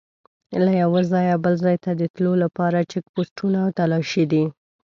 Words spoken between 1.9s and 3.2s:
د تلو لپاره چیک